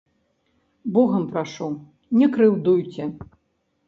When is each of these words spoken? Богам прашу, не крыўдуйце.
Богам 0.95 1.27
прашу, 1.33 1.67
не 2.21 2.27
крыўдуйце. 2.37 3.03